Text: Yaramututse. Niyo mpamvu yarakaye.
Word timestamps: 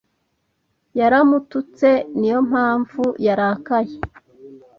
Yaramututse. 0.99 1.89
Niyo 2.17 2.39
mpamvu 2.49 3.03
yarakaye. 3.25 3.95